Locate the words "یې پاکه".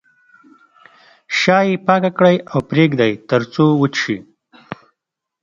1.67-2.11